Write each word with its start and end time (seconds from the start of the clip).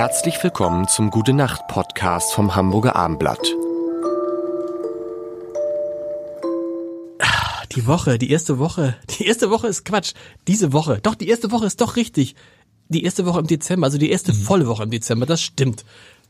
Herzlich 0.00 0.42
willkommen 0.42 0.88
zum 0.88 1.10
Gute 1.10 1.34
Nacht 1.34 1.68
Podcast 1.68 2.32
vom 2.32 2.56
Hamburger 2.56 2.96
Armblatt. 2.96 3.54
Die 7.72 7.86
Woche, 7.86 8.16
die 8.16 8.30
erste 8.30 8.58
Woche, 8.58 8.96
die 9.10 9.26
erste 9.26 9.50
Woche 9.50 9.66
ist 9.68 9.84
Quatsch. 9.84 10.14
Diese 10.48 10.72
Woche, 10.72 11.00
doch, 11.02 11.14
die 11.14 11.28
erste 11.28 11.50
Woche 11.50 11.66
ist 11.66 11.82
doch 11.82 11.96
richtig. 11.96 12.34
Die 12.88 13.04
erste 13.04 13.26
Woche 13.26 13.40
im 13.40 13.46
Dezember, 13.46 13.84
also 13.84 13.98
die 13.98 14.10
erste 14.10 14.32
volle 14.32 14.66
Woche 14.68 14.84
im 14.84 14.90
Dezember, 14.90 15.26
das 15.26 15.42
stimmt. 15.42 15.84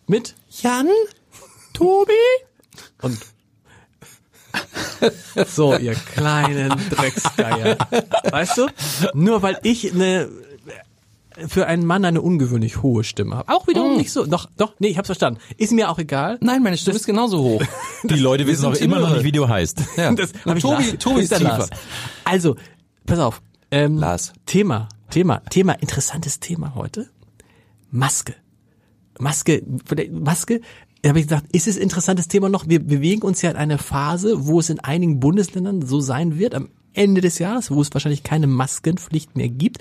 Mit 0.09 0.35
Jan, 0.61 0.89
Tobi 1.73 2.11
und 3.03 3.21
so, 5.47 5.77
ihr 5.77 5.95
kleinen 5.95 6.71
Drecksgeier. 6.91 7.77
Weißt 8.33 8.59
du? 8.59 8.67
Nur 9.15 9.43
weil 9.43 9.61
ich 9.63 9.93
eine 9.93 10.29
für 11.49 11.67
einen 11.67 11.87
Mann 11.87 12.05
eine 12.05 12.21
ungewöhnlich 12.21 12.83
hohe 12.83 13.05
Stimme 13.05 13.37
habe. 13.37 13.53
Auch 13.53 13.67
wiederum 13.67 13.97
nicht 13.97 14.13
so. 14.13 14.27
Doch, 14.27 14.49
doch, 14.57 14.75
nee, 14.79 14.89
ich 14.89 14.99
hab's 14.99 15.09
verstanden. 15.09 15.41
Ist 15.57 15.73
mir 15.73 15.91
auch 15.91 15.99
egal. 15.99 16.39
Nein, 16.41 16.63
meine 16.63 16.77
Stimme 16.77 16.97
ist 16.97 17.07
genauso 17.07 17.39
hoch. 17.39 17.63
Die 18.05 18.19
Leute 18.19 18.47
wissen 18.47 18.67
auch 18.67 18.75
immer 18.75 19.01
noch 19.01 19.13
nicht, 19.15 19.25
wie 19.25 19.33
du 19.33 19.49
heißt. 19.49 19.83
Ja. 19.97 20.13
Das 20.13 20.33
Tobi, 20.61 20.97
Tobi 20.99 21.23
ist 21.23 21.31
tiefer. 21.31 21.59
Lars. 21.59 21.71
Also, 22.25 22.57
pass 23.05 23.19
auf. 23.19 23.43
Ähm, 23.71 23.99
Lars. 23.99 24.33
Thema, 24.47 24.89
Thema, 25.11 25.43
Thema, 25.51 25.73
interessantes 25.75 26.41
Thema 26.41 26.75
heute. 26.75 27.11
Maske. 27.91 28.35
Maske, 29.19 29.63
Maske, 30.11 30.61
da 31.03 31.11
habe 31.11 31.21
ich 31.21 31.27
gesagt, 31.27 31.47
ist 31.55 31.67
es 31.67 31.77
ein 31.77 31.83
interessantes 31.83 32.29
Thema 32.29 32.49
noch? 32.49 32.69
Wir 32.69 32.85
bewegen 32.85 33.23
uns 33.23 33.43
ja 33.43 33.51
in 33.51 33.57
einer 33.57 33.79
Phase, 33.79 34.47
wo 34.47 34.61
es 34.61 34.71
in 34.71 34.81
einigen 34.81 35.21
Bundesländern 35.21 35.83
so 35.83 36.01
sein 36.01 36.39
wird, 36.39 36.55
am 36.55 36.69
Ende 36.93 37.21
des 37.21 37.39
Jahres, 37.39 37.71
wo 37.71 37.81
es 37.81 37.93
wahrscheinlich 37.95 38.23
keine 38.23 38.47
Maskenpflicht 38.47 39.37
mehr 39.37 39.49
gibt. 39.49 39.79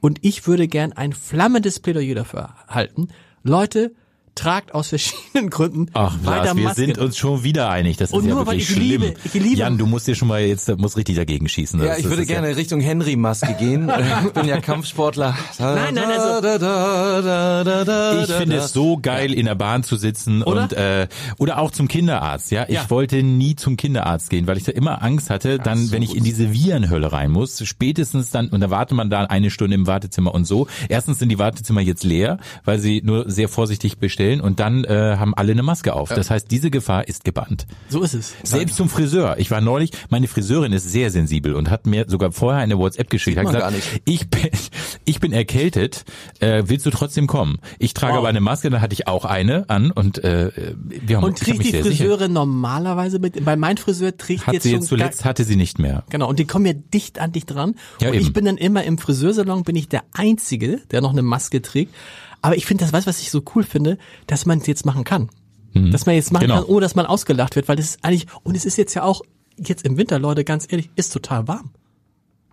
Und 0.00 0.18
ich 0.22 0.46
würde 0.46 0.68
gern 0.68 0.92
ein 0.92 1.12
flammendes 1.12 1.80
Plädoyer 1.80 2.14
dafür 2.14 2.54
halten. 2.68 3.08
Leute, 3.42 3.92
tragt 4.36 4.72
aus 4.74 4.90
verschiedenen 4.90 5.50
Gründen 5.50 5.86
Ach, 5.94 6.14
weiter 6.22 6.44
Lars, 6.44 6.56
wir 6.56 6.64
Masken. 6.64 6.80
sind 6.86 6.98
uns 6.98 7.16
schon 7.16 7.42
wieder 7.42 7.68
einig. 7.70 7.96
Das 7.96 8.12
Und 8.12 8.20
ist 8.20 8.26
ja 8.28 8.34
nur 8.34 8.46
weil 8.46 8.54
wirklich 8.58 8.68
ich 8.70 8.74
schlimm. 8.76 9.02
liebe- 9.02 9.14
ich 9.24 9.34
liebe- 9.34 9.56
Jan, 9.56 9.78
du 9.78 9.86
musst 9.86 10.06
dir 10.06 10.14
schon 10.14 10.28
mal 10.28 10.40
jetzt, 10.42 10.68
musst 10.78 10.96
richtig 10.96 11.16
dagegen 11.16 11.48
schießen. 11.48 11.80
Ja, 11.80 11.86
Das- 11.86 11.96
ich 11.98 12.02
das 12.04 12.10
würde 12.10 12.22
ist 12.22 12.28
gerne 12.28 12.56
Richtung 12.56 12.80
Henry-Maske 12.80 13.54
gehen. 13.58 13.90
Ich 14.26 14.32
bin 14.32 14.46
ja 14.46 14.60
Kampfsportler. 14.60 15.36
Nein, 15.58 15.94
nein, 15.94 16.04
also- 16.04 16.40
Da, 16.40 16.58
da, 16.58 17.22
da, 17.22 17.64
da, 17.64 17.84
da, 17.84 18.22
Ich 18.22 18.30
finde 18.30 18.56
es 18.56 18.72
so 18.72 18.98
geil, 18.98 19.32
in 19.32 19.46
der 19.46 19.54
Bahn 19.56 19.82
zu 19.82 19.96
sitzen 19.96 20.42
Oder? 20.42 20.62
und 20.62 20.72
äh, 20.74 21.08
oder 21.38 21.58
auch 21.58 21.70
zum 21.70 21.88
Kinderarzt. 21.88 22.50
Ja, 22.50 22.64
ich 22.68 22.74
Ja. 22.74 22.90
wollte 22.90 23.22
nie 23.22 23.56
zum 23.56 23.76
Kinderarzt 23.76 24.30
gehen, 24.30 24.46
weil 24.46 24.56
ich 24.58 24.64
da 24.64 24.72
immer 24.72 25.02
Angst 25.02 25.30
hatte, 25.30 25.58
dann, 25.58 25.90
wenn 25.90 26.02
ich 26.02 26.14
in 26.14 26.24
diese 26.24 26.52
Virenhölle 26.52 27.12
rein 27.12 27.30
muss, 27.30 27.66
spätestens 27.66 28.30
dann 28.30 28.48
und 28.48 28.60
da 28.60 28.70
wartet 28.70 28.96
man 28.96 29.08
da 29.10 29.20
eine 29.24 29.50
Stunde 29.50 29.74
im 29.74 29.86
Wartezimmer 29.86 30.34
und 30.34 30.44
so. 30.44 30.66
Erstens 30.88 31.18
sind 31.18 31.30
die 31.30 31.38
Wartezimmer 31.38 31.80
jetzt 31.80 32.04
leer, 32.04 32.38
weil 32.64 32.78
sie 32.78 33.00
nur 33.02 33.30
sehr 33.30 33.48
vorsichtig 33.48 33.98
bestellen 34.26 34.40
und 34.40 34.60
dann 34.60 34.84
äh, 34.84 35.16
haben 35.18 35.34
alle 35.34 35.52
eine 35.52 35.62
Maske 35.62 35.94
auf. 35.94 36.08
Das 36.08 36.30
heißt, 36.30 36.50
diese 36.50 36.70
Gefahr 36.70 37.08
ist 37.08 37.24
gebannt. 37.24 37.66
So 37.88 38.02
ist 38.02 38.14
es. 38.14 38.34
Selbst 38.42 38.76
zum 38.76 38.88
Friseur. 38.88 39.36
Ich 39.38 39.50
war 39.50 39.60
neulich, 39.60 39.90
meine 40.10 40.28
Friseurin 40.28 40.72
ist 40.72 40.90
sehr 40.90 41.10
sensibel 41.10 41.54
und 41.54 41.70
hat 41.70 41.86
mir 41.86 42.04
sogar 42.08 42.32
vorher 42.32 42.60
eine 42.62 42.78
WhatsApp 42.78 43.10
geschickt. 43.10 43.38
Hat 43.38 43.46
gesagt, 43.46 43.76
ich 44.04 44.28
bin, 44.28 44.50
ich 45.04 45.20
bin 45.20 45.32
erkältet, 45.32 46.04
äh, 46.40 46.64
willst 46.66 46.86
du 46.86 46.90
trotzdem 46.90 47.26
kommen? 47.26 47.58
Ich 47.78 47.94
trage 47.94 48.14
Wow. 48.16 48.20
aber 48.20 48.28
eine 48.28 48.40
Maske, 48.40 48.70
dann 48.70 48.80
hatte 48.80 48.94
ich 48.94 49.08
auch 49.08 49.24
eine 49.24 49.68
an 49.68 49.90
und 49.90 50.22
äh, 50.24 50.50
wir 50.84 51.16
haben 51.16 51.24
Und 51.24 51.42
ich 51.42 51.48
trägt 51.48 51.64
die 51.64 51.70
sehr 51.70 51.84
sicher. 51.84 52.28
Normalerweise 52.28 53.18
mit? 53.18 53.44
Bei 53.44 53.56
meinem 53.56 53.76
Friseur 53.76 54.16
trägt 54.16 54.46
Hat 54.46 54.54
jetzt 54.54 54.62
sie 54.62 54.72
jetzt 54.72 54.86
zuletzt, 54.86 55.24
hatte 55.24 55.44
sie 55.44 55.56
nicht 55.56 55.78
mehr. 55.78 56.04
Genau, 56.08 56.28
und 56.28 56.38
die 56.38 56.46
kommen 56.46 56.66
ja 56.66 56.72
dicht 56.72 57.18
an 57.18 57.32
dich 57.32 57.46
dran. 57.46 57.74
Ja, 58.00 58.08
und 58.08 58.14
ich 58.14 58.26
eben. 58.26 58.32
bin 58.32 58.44
dann 58.44 58.56
immer 58.56 58.84
im 58.84 58.96
Friseursalon, 58.96 59.64
bin 59.64 59.76
ich 59.76 59.88
der 59.88 60.04
Einzige, 60.12 60.80
der 60.90 61.00
noch 61.00 61.10
eine 61.10 61.22
Maske 61.22 61.60
trägt. 61.62 61.92
Aber 62.42 62.56
ich 62.56 62.66
finde 62.66 62.84
das, 62.84 62.92
weißt 62.92 63.06
was 63.06 63.20
ich 63.20 63.30
so 63.30 63.42
cool 63.54 63.62
finde, 63.64 63.98
dass 64.26 64.46
man 64.46 64.58
es 64.58 64.66
jetzt 64.66 64.84
machen 64.86 65.04
kann. 65.04 65.28
Dass 65.74 66.06
man 66.06 66.14
jetzt 66.14 66.32
machen 66.32 66.44
Genau. 66.44 66.54
kann, 66.56 66.64
ohne 66.64 66.80
dass 66.80 66.94
man 66.94 67.04
ausgelacht 67.04 67.54
wird, 67.54 67.68
weil 67.68 67.76
das 67.76 67.84
ist 67.86 67.98
eigentlich, 68.04 68.26
und 68.44 68.56
es 68.56 68.64
ist 68.64 68.78
jetzt 68.78 68.94
ja 68.94 69.02
auch, 69.02 69.20
jetzt 69.58 69.84
im 69.84 69.98
Winter, 69.98 70.18
Leute, 70.18 70.42
ganz 70.42 70.66
ehrlich, 70.70 70.88
ist 70.96 71.12
total 71.12 71.46
warm. 71.48 71.70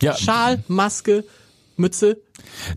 Ja, 0.02 0.18
Schal, 0.18 0.62
Maske, 0.68 1.24
Mütze. 1.78 2.18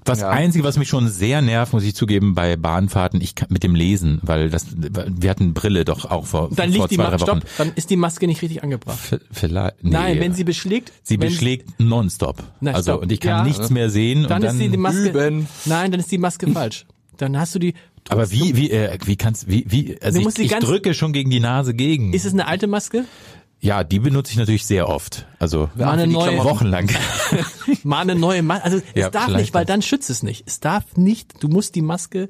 Das 0.05 0.21
Ja. 0.21 0.31
Einzige, 0.31 0.63
was 0.63 0.79
mich 0.79 0.89
schon 0.89 1.09
sehr 1.09 1.43
nervt, 1.43 1.73
muss 1.73 1.83
ich 1.83 1.97
zugeben, 1.97 2.35
bei 2.37 2.55
Bahnfahrten, 2.57 3.21
ich 3.21 3.35
kann, 3.35 3.49
mit 3.51 3.65
dem 3.65 3.75
Lesen, 3.75 4.21
weil 4.23 4.49
das, 4.49 4.67
wir 4.77 5.31
hatten 5.31 5.53
Brille 5.53 5.85
doch 5.85 6.05
auch 6.05 6.27
vor, 6.27 6.49
Dann 6.51 6.57
vor 6.57 6.67
liegt 6.67 6.91
die 6.93 6.95
zwei, 6.97 7.05
drei 7.07 7.11
Maske, 7.13 7.27
Wochen. 7.27 7.41
stopp, 7.41 7.51
dann 7.59 7.73
ist 7.75 7.91
die 7.91 7.97
Maske 7.97 8.27
nicht 8.29 8.41
richtig 8.41 8.63
angebracht. 8.63 8.99
V- 8.99 9.17
Vielleicht, 9.33 9.83
nee. 9.83 9.91
Nein, 9.91 10.21
wenn 10.21 10.33
sie 10.33 10.45
beschlägt. 10.45 10.93
Sie 11.03 11.17
beschlägt 11.17 11.81
nonstop. 11.81 12.45
Na, 12.61 12.71
also, 12.73 12.93
stopp. 12.93 13.03
und 13.03 13.11
ich 13.11 13.19
kann 13.19 13.31
Ja. 13.39 13.43
nichts 13.45 13.69
mehr 13.71 13.91
sehen. 13.91 14.23
Dann, 14.23 14.37
und 14.37 14.45
dann 14.45 14.55
ist 14.55 14.61
die, 14.63 14.69
die 14.69 14.77
Maske. 14.77 15.09
üben. 15.09 15.49
Nein, 15.65 15.91
dann 15.91 15.99
ist 15.99 16.13
die 16.13 16.19
Maske 16.19 16.47
falsch. 16.53 16.87
Dann 17.17 17.39
hast 17.39 17.55
du 17.55 17.59
die. 17.59 17.75
Aber 18.09 18.31
wie, 18.31 18.57
wie, 18.57 18.71
äh, 18.71 18.99
wie 19.05 19.17
kannst, 19.17 19.49
wie, 19.49 19.65
wie, 19.69 20.01
also 20.01 20.15
Du 20.17 20.21
ich, 20.21 20.25
musst 20.25 20.39
die 20.39 20.43
ich 20.43 20.53
drücke 20.53 20.95
schon 20.95 21.13
gegen 21.13 21.31
die 21.31 21.41
Nase 21.41 21.75
gegen. 21.75 22.13
Ist 22.13 22.25
es 22.25 22.33
eine 22.33 22.47
alte 22.47 22.67
Maske? 22.67 23.05
ja, 23.61 23.83
die 23.83 23.99
benutze 23.99 24.33
ich 24.33 24.39
natürlich 24.39 24.67
sehr 24.67 24.89
oft. 24.89 25.27
Also, 25.39 25.71
Mal 25.75 25.93
eine 25.93 26.07
neue. 26.07 26.45
Wochenlang. 26.45 26.89
Mal 27.83 28.01
eine 28.03 28.15
neue 28.15 28.43
Maske. 28.43 28.65
Also 28.65 28.77
es 28.79 28.85
Ja, 28.95 29.11
darf 29.11 29.25
vielleicht 29.25 29.41
nicht, 29.41 29.55
weil 29.55 29.65
dann 29.65 29.83
schützt 29.83 30.11
es 30.11 30.23
nicht. 30.23 30.45
Es 30.47 30.61
darf 30.61 30.97
nicht, 30.97 31.43
du 31.43 31.49
musst 31.49 31.75
die 31.75 31.83
Maske. 31.83 32.29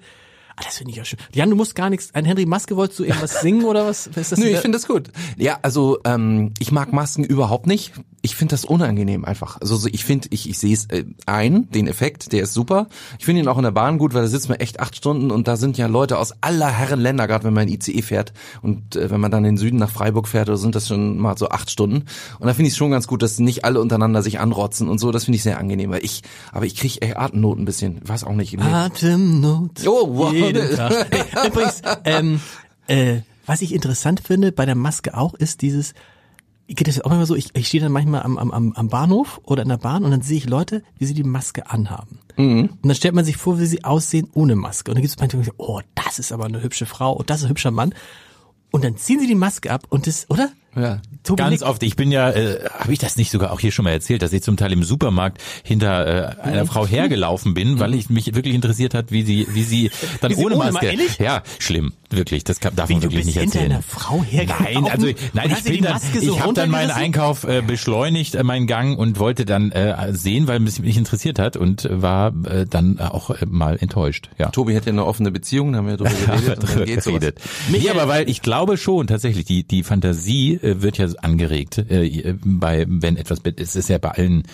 Ah, 0.58 0.62
das 0.64 0.78
finde 0.78 0.92
ich 0.92 0.96
ja 0.96 1.04
schön. 1.04 1.18
Jan, 1.34 1.50
du 1.50 1.56
musst 1.56 1.74
gar 1.74 1.90
nichts. 1.90 2.14
Ein 2.14 2.24
Henry 2.24 2.46
Maske, 2.46 2.76
wolltest 2.76 3.00
du 3.00 3.04
irgendwas 3.04 3.42
singen 3.42 3.64
oder 3.64 3.86
was? 3.86 4.08
was 4.14 4.16
ist 4.22 4.32
das 4.32 4.38
Nö, 4.38 4.46
ich 4.46 4.58
finde 4.60 4.78
das 4.78 4.86
gut. 4.88 5.10
Ja, 5.36 5.58
also 5.60 5.98
ähm, 6.04 6.54
ich 6.58 6.72
mag 6.72 6.94
Masken 6.94 7.24
überhaupt 7.24 7.66
nicht. 7.66 7.92
Ich 8.26 8.34
finde 8.34 8.54
das 8.54 8.64
unangenehm 8.64 9.24
einfach. 9.24 9.60
Also 9.60 9.76
so, 9.76 9.88
ich 9.90 10.04
finde, 10.04 10.26
ich, 10.32 10.50
ich 10.50 10.58
sehe 10.58 10.74
es 10.74 10.86
äh, 10.86 11.04
ein, 11.26 11.70
den 11.70 11.86
Effekt, 11.86 12.32
der 12.32 12.42
ist 12.42 12.54
super. 12.54 12.88
Ich 13.20 13.24
finde 13.24 13.42
ihn 13.42 13.48
auch 13.48 13.56
in 13.56 13.62
der 13.62 13.70
Bahn 13.70 13.98
gut, 13.98 14.14
weil 14.14 14.22
da 14.22 14.28
sitzt 14.28 14.48
man 14.48 14.58
echt 14.58 14.80
acht 14.80 14.96
Stunden 14.96 15.30
und 15.30 15.46
da 15.46 15.56
sind 15.56 15.78
ja 15.78 15.86
Leute 15.86 16.18
aus 16.18 16.34
aller 16.40 16.68
Herren 16.68 17.00
Länder, 17.00 17.28
gerade 17.28 17.44
wenn 17.44 17.54
man 17.54 17.68
in 17.68 17.74
ICE 17.74 18.02
fährt 18.02 18.32
und 18.62 18.96
äh, 18.96 19.10
wenn 19.10 19.20
man 19.20 19.30
dann 19.30 19.44
in 19.44 19.54
den 19.54 19.58
Süden 19.58 19.76
nach 19.76 19.90
Freiburg 19.90 20.26
fährt, 20.26 20.48
da 20.48 20.56
sind 20.56 20.74
das 20.74 20.88
schon 20.88 21.18
mal 21.18 21.38
so 21.38 21.50
acht 21.50 21.70
Stunden. 21.70 22.04
Und 22.40 22.48
da 22.48 22.54
finde 22.54 22.66
ich 22.66 22.72
es 22.72 22.76
schon 22.76 22.90
ganz 22.90 23.06
gut, 23.06 23.22
dass 23.22 23.38
nicht 23.38 23.64
alle 23.64 23.80
untereinander 23.80 24.22
sich 24.22 24.40
anrotzen 24.40 24.88
und 24.88 24.98
so. 24.98 25.12
Das 25.12 25.26
finde 25.26 25.36
ich 25.36 25.44
sehr 25.44 25.58
angenehm. 25.58 25.90
Weil 25.90 26.04
ich, 26.04 26.22
aber 26.50 26.66
ich 26.66 26.74
kriege 26.74 27.00
echt 27.02 27.16
Atemnot 27.16 27.58
ein 27.58 27.64
bisschen. 27.64 28.00
Ich 28.02 28.08
weiß 28.08 28.24
auch 28.24 28.34
nicht. 28.34 28.56
Nee. 28.56 28.64
Atemnot. 28.64 29.86
Oh, 29.86 30.08
wow. 30.16 30.32
Jeden 30.32 30.68
Tag. 30.76 31.06
Übrigens, 31.46 31.82
ähm, 32.04 32.40
äh, 32.88 33.20
was 33.46 33.62
ich 33.62 33.72
interessant 33.72 34.20
finde 34.20 34.50
bei 34.50 34.66
der 34.66 34.74
Maske 34.74 35.16
auch, 35.16 35.34
ist 35.34 35.62
dieses, 35.62 35.94
geht 36.74 36.88
das 36.88 37.00
auch 37.00 37.10
manchmal 37.10 37.26
so, 37.26 37.36
ich, 37.36 37.50
ich 37.54 37.68
stehe 37.68 37.82
dann 37.82 37.92
manchmal 37.92 38.22
am, 38.22 38.36
am, 38.38 38.72
am 38.72 38.88
Bahnhof 38.88 39.40
oder 39.44 39.62
in 39.62 39.68
der 39.68 39.76
Bahn 39.76 40.04
und 40.04 40.10
dann 40.10 40.22
sehe 40.22 40.38
ich 40.38 40.48
Leute, 40.48 40.82
wie 40.98 41.06
sie 41.06 41.14
die 41.14 41.22
Maske 41.22 41.70
anhaben. 41.70 42.18
Und 42.82 42.88
dann 42.88 42.94
stellt 42.94 43.14
man 43.14 43.24
sich 43.24 43.36
vor, 43.36 43.60
wie 43.60 43.66
sie 43.66 43.84
aussehen 43.84 44.28
ohne 44.34 44.56
Maske. 44.56 44.90
Und 44.90 44.96
dann 44.96 45.02
gibt 45.02 45.14
es 45.14 45.20
manchmal, 45.20 45.42
die 45.42 45.46
sagen, 45.46 45.58
oh, 45.58 45.80
das 45.94 46.18
ist 46.18 46.32
aber 46.32 46.44
eine 46.46 46.62
hübsche 46.62 46.86
Frau 46.86 47.12
und 47.12 47.30
das 47.30 47.38
ist 47.40 47.44
ein 47.44 47.50
hübscher 47.50 47.70
Mann. 47.70 47.94
Und 48.72 48.84
dann 48.84 48.96
ziehen 48.96 49.20
sie 49.20 49.26
die 49.26 49.34
Maske 49.34 49.70
ab 49.70 49.84
und 49.88 50.06
das, 50.06 50.28
oder? 50.28 50.50
Ja. 50.76 51.00
Tobi 51.24 51.38
Ganz 51.42 51.50
nickt. 51.52 51.62
oft. 51.64 51.82
Ich 51.82 51.96
bin 51.96 52.12
ja, 52.12 52.30
äh, 52.30 52.68
habe 52.78 52.92
ich 52.92 52.98
das 53.00 53.16
nicht 53.16 53.30
sogar 53.32 53.50
auch 53.52 53.58
hier 53.58 53.72
schon 53.72 53.84
mal 53.84 53.90
erzählt, 53.90 54.22
dass 54.22 54.32
ich 54.32 54.42
zum 54.42 54.56
Teil 54.56 54.72
im 54.72 54.84
Supermarkt 54.84 55.42
hinter 55.64 56.36
äh, 56.38 56.42
einer 56.42 56.62
Mhm. 56.64 56.68
Frau 56.68 56.86
hergelaufen 56.86 57.54
bin, 57.54 57.80
weil 57.80 57.94
ich 57.94 58.10
mich 58.10 58.34
wirklich 58.34 58.54
interessiert 58.54 58.94
hat, 58.94 59.10
wie 59.10 59.22
sie, 59.22 59.46
wie 59.52 59.62
sie 59.64 59.90
dann 60.20 60.30
Wie 60.30 60.34
sie 60.36 60.44
ohne 60.44 60.54
ohne 60.56 60.70
Maske. 60.72 60.86
Ma- 60.86 60.92
ehrlich? 60.92 61.18
Ja, 61.18 61.42
schlimm, 61.58 61.92
wirklich. 62.10 62.44
Das 62.44 62.60
kann, 62.60 62.76
darf 62.76 62.88
Wie, 62.88 62.92
man 62.94 63.00
du 63.02 63.06
wirklich 63.08 63.24
bist 63.24 63.36
nicht 63.36 63.42
hinter 63.42 63.58
erzählen. 63.58 63.72
einer 63.72 63.82
Frau 63.82 64.22
hergelaufen 64.22 64.64
Nein, 64.82 64.84
also 64.92 65.06
nein, 65.32 65.54
ich 65.58 65.64
bin 65.64 65.82
dann, 65.82 65.98
so 66.00 66.18
ich 66.20 66.40
habe 66.40 66.52
dann 66.54 66.70
meinen? 66.70 66.90
Einkauf 66.90 67.42
äh, 67.44 67.62
beschleunigt, 67.62 68.34
äh, 68.36 68.44
meinen 68.44 68.66
Gang 68.68 68.96
und 68.98 69.18
wollte 69.18 69.44
dann 69.44 69.72
äh, 69.72 70.12
sehen, 70.12 70.46
weil 70.46 70.60
mich 70.60 70.78
interessiert 70.96 71.38
hat 71.40 71.56
und 71.56 71.88
war 71.90 72.32
äh, 72.46 72.66
dann 72.68 73.00
auch 73.00 73.30
äh, 73.30 73.44
mal 73.46 73.76
enttäuscht. 73.80 74.30
Ja. 74.38 74.50
Tobi 74.50 74.76
hat 74.76 74.86
ja 74.86 74.92
eine 74.92 75.04
offene 75.04 75.30
Beziehung, 75.32 75.72
da 75.72 75.78
haben 75.78 75.88
wir 75.88 75.96
drüber 75.96 76.10
geredet. 76.26 76.58
und 76.60 76.76
dann 76.76 76.84
geht's 76.84 77.04
sowas. 77.04 77.20
geredet. 77.20 77.40
Nee, 77.68 77.88
aber 77.90 78.06
weil 78.08 78.28
ich 78.30 78.42
glaube 78.42 78.76
schon 78.76 79.06
tatsächlich, 79.06 79.44
die, 79.46 79.64
die 79.64 79.82
Fantasie 79.82 80.58
wird 80.74 80.98
ja 80.98 81.06
angeregt, 81.22 81.78
äh, 81.78 82.34
bei, 82.44 82.84
wenn 82.88 83.16
etwas, 83.16 83.40
es 83.56 83.76
ist 83.76 83.88
ja 83.88 83.98
bei 83.98 84.10
allen 84.10 84.44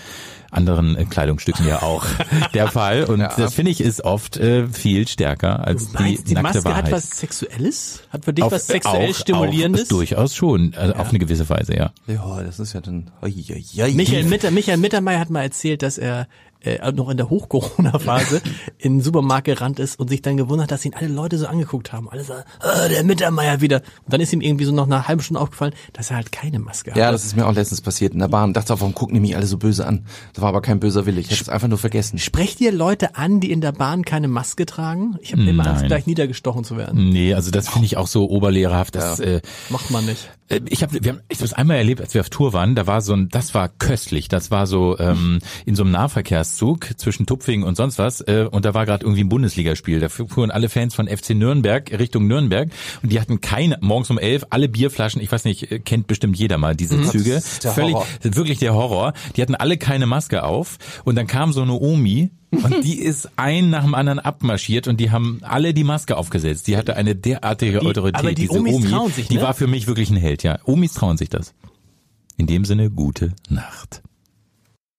anderen 0.52 0.96
äh, 0.96 1.04
Kleidungsstücken 1.04 1.66
ja 1.66 1.82
auch 1.82 2.04
der 2.54 2.68
Fall 2.68 3.04
und 3.04 3.18
das 3.20 3.54
finde 3.54 3.70
ich 3.72 3.80
ist 3.80 4.04
oft 4.04 4.36
äh, 4.36 4.68
viel 4.68 5.08
stärker 5.08 5.66
als 5.66 5.88
Du 5.90 5.94
meinst, 5.94 6.20
die, 6.22 6.24
die 6.28 6.34
nackte 6.34 6.58
Maske 6.58 6.64
Wahrheit. 6.64 6.84
hat 6.84 6.92
was 6.92 7.10
Sexuelles? 7.10 8.02
Hat 8.10 8.24
für 8.24 8.32
dich 8.32 8.44
Auf- 8.44 8.52
was 8.52 8.66
sexuell 8.66 9.10
auch, 9.10 9.14
Stimulierendes? 9.14 9.84
Auch, 9.84 9.96
durchaus 9.96 10.34
schon, 10.36 10.74
also 10.76 10.94
auf 10.94 11.08
eine 11.08 11.18
gewisse 11.18 11.48
Weise, 11.48 11.74
ja. 11.76 11.92
Ja, 12.06 12.42
das 12.42 12.60
ist 12.60 12.72
ja 12.74 12.80
dann. 12.80 13.10
Oi, 13.22 13.32
oi, 13.50 13.64
oi. 13.82 13.92
Michael, 13.94 14.24
Mitter, 14.24 14.50
Michael 14.50 14.76
Mittermeier 14.76 15.18
hat 15.20 15.30
mal 15.30 15.42
erzählt, 15.42 15.82
dass 15.82 15.98
er 15.98 16.28
äh, 16.64 16.92
noch 16.92 17.08
in 17.10 17.16
der 17.16 17.28
Hoch-Corona-Phase 17.28 18.40
in 18.78 18.98
den 18.98 19.00
Supermarkt 19.02 19.46
gerannt 19.46 19.78
ist 19.80 19.98
und 19.98 20.08
sich 20.08 20.22
dann 20.22 20.36
gewundert, 20.36 20.70
dass 20.70 20.84
ihn 20.84 20.94
alle 20.94 21.08
Leute 21.08 21.36
so 21.38 21.46
angeguckt 21.46 21.92
haben. 21.92 22.08
Alle 22.08 22.22
sagen, 22.24 22.44
ah, 22.60 22.88
der 22.88 23.02
Mittermeier 23.04 23.60
wieder. 23.60 23.78
Und 24.04 24.12
dann 24.12 24.20
ist 24.20 24.32
ihm 24.32 24.40
irgendwie 24.40 24.64
so 24.64 24.72
nach 24.72 24.84
einer 24.84 25.08
halben 25.08 25.22
Stunde 25.22 25.40
aufgefallen, 25.40 25.72
dass 25.92 26.10
er 26.10 26.16
halt 26.16 26.30
keine 26.30 26.58
Maske 26.60 26.92
hat. 26.92 26.96
Ja, 26.98 27.10
das 27.10 27.24
ist 27.24 27.36
mir 27.36 27.46
auch 27.46 27.54
letztens 27.54 27.80
passiert 27.80 28.12
in 28.12 28.20
der 28.20 28.28
Bahn. 28.28 28.52
Dachte 28.52 28.74
auch, 28.74 28.80
warum 28.80 28.94
gucken 28.94 29.14
die 29.14 29.20
mich 29.20 29.34
alle 29.36 29.46
so 29.46 29.58
böse 29.58 29.86
an? 29.86 30.06
War 30.42 30.48
aber 30.50 30.60
kein 30.62 30.80
böser 30.80 31.06
Wille. 31.06 31.20
Ich 31.20 31.30
hätte 31.30 31.42
es 31.42 31.48
einfach 31.48 31.68
nur 31.68 31.78
vergessen. 31.78 32.18
Sprecht 32.18 32.60
ihr 32.60 32.72
Leute 32.72 33.16
an, 33.16 33.40
die 33.40 33.50
in 33.50 33.60
der 33.60 33.72
Bahn 33.72 34.04
keine 34.04 34.28
Maske 34.28 34.66
tragen? 34.66 35.16
Ich 35.22 35.32
habe 35.32 35.42
immer 35.44 35.66
Angst, 35.66 35.80
Nein. 35.82 35.88
gleich 35.88 36.06
niedergestochen 36.06 36.64
zu 36.64 36.76
werden. 36.76 37.08
Nee, 37.10 37.32
also 37.34 37.50
das 37.50 37.68
finde 37.68 37.86
ich 37.86 37.96
auch 37.96 38.06
so 38.08 38.28
oberlehrerhaft. 38.28 38.94
Das, 38.94 39.20
äh, 39.20 39.40
Macht 39.70 39.90
man 39.90 40.04
nicht. 40.04 40.28
Äh, 40.48 40.60
Ich 40.68 40.82
habe, 40.82 40.92
wir 41.02 41.12
haben, 41.12 41.20
ich 41.28 41.38
habe 41.38 41.48
das 41.48 41.52
einmal 41.54 41.76
erlebt, 41.78 42.00
als 42.00 42.12
wir 42.14 42.20
auf 42.20 42.28
Tour 42.30 42.52
waren. 42.52 42.74
Da 42.74 42.86
war 42.86 43.00
so 43.00 43.14
ein, 43.14 43.28
das 43.30 43.54
war 43.54 43.68
köstlich. 43.68 44.28
Das 44.28 44.50
war 44.50 44.66
so 44.66 44.98
ähm, 44.98 45.38
in 45.64 45.74
so 45.76 45.82
einem 45.84 45.92
Nahverkehrszug 45.92 46.88
zwischen 46.98 47.26
Tupfingen 47.26 47.66
und 47.66 47.76
sonst 47.76 47.98
was. 47.98 48.20
Äh, 48.22 48.48
und 48.50 48.64
da 48.64 48.74
war 48.74 48.86
gerade 48.86 49.04
irgendwie 49.04 49.24
ein 49.24 49.28
Bundesligaspiel. 49.28 50.00
Da 50.00 50.08
fuhren 50.08 50.50
alle 50.50 50.68
Fans 50.68 50.94
von 50.94 51.08
FC 51.08 51.30
Nürnberg 51.30 51.90
Richtung 51.98 52.26
Nürnberg 52.26 52.70
und 53.02 53.12
die 53.12 53.20
hatten 53.20 53.40
keine 53.40 53.78
morgens 53.80 54.10
um 54.10 54.18
elf 54.18 54.44
alle 54.50 54.68
Bierflaschen. 54.68 55.20
Ich 55.20 55.30
weiß 55.30 55.44
nicht, 55.44 55.70
äh, 55.70 55.78
kennt 55.78 56.06
bestimmt 56.06 56.36
jeder 56.36 56.58
mal 56.58 56.74
diese 56.74 57.00
Züge. 57.02 57.34
ist 57.34 57.64
der 57.64 57.72
Völlig, 57.72 57.94
Horror. 57.94 58.06
wirklich 58.22 58.58
der 58.58 58.74
Horror. 58.74 59.12
Die 59.36 59.42
hatten 59.42 59.54
alle 59.54 59.76
keine 59.76 60.06
Maske 60.06 60.31
auf 60.40 60.78
und 61.04 61.16
dann 61.16 61.26
kam 61.26 61.52
so 61.52 61.62
eine 61.62 61.74
Omi. 61.74 62.30
Und 62.50 62.84
die 62.84 62.98
ist 62.98 63.30
ein 63.36 63.70
nach 63.70 63.82
dem 63.84 63.94
anderen 63.94 64.18
abmarschiert 64.18 64.86
und 64.86 65.00
die 65.00 65.10
haben 65.10 65.40
alle 65.42 65.72
die 65.72 65.84
Maske 65.84 66.16
aufgesetzt. 66.18 66.66
Die 66.66 66.76
hatte 66.76 66.96
eine 66.96 67.14
derartige 67.16 67.78
Die- 67.80 67.86
Autorität. 67.86 68.20
aber 68.20 68.28
die 68.34 68.42
diese 68.46 68.58
Omis 68.58 68.74
Omi, 68.74 68.88
trauen 68.90 69.10
sich, 69.12 69.28
die 69.28 69.36
ne? 69.36 69.42
war 69.42 69.54
für 69.54 69.66
mich 69.66 69.86
wirklich 69.86 70.10
ein 70.10 70.16
Held, 70.16 70.42
ja. 70.42 70.58
Omis 70.66 70.92
trauen 70.92 71.16
sich 71.16 71.30
das. 71.30 71.54
In 72.36 72.46
dem 72.46 72.64
Sinne, 72.66 72.90
gute 72.90 73.32
Nacht. 73.48 74.02